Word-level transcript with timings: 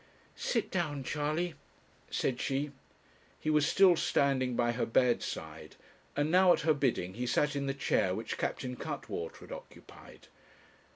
'Sit 0.35 0.71
down, 0.71 1.03
Charley,' 1.03 1.53
said 2.09 2.41
she; 2.41 2.71
he 3.39 3.51
was 3.51 3.67
still 3.67 3.95
standing 3.95 4.55
by 4.55 4.71
her 4.71 4.87
bedside, 4.87 5.75
and 6.15 6.31
now 6.31 6.51
at 6.51 6.61
her 6.61 6.73
bidding 6.73 7.13
he 7.13 7.27
sat 7.27 7.55
in 7.55 7.67
the 7.67 7.71
chair 7.75 8.15
which 8.15 8.39
Captain 8.39 8.75
Cuttwater 8.75 9.41
had 9.41 9.51
occupied. 9.51 10.25